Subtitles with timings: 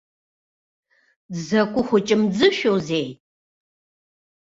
[1.33, 3.07] Дзакәы хәыҷымӡышәоузеи!